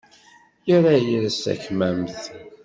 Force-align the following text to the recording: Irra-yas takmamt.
Irra-yas 0.73 1.35
takmamt. 1.43 2.21